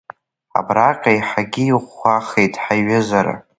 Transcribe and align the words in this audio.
Абраҟа 0.59 1.11
еиҳагьы 1.13 1.63
иӷәӷәахеит 1.65 2.53
ҳаиҩызара. 2.63 3.35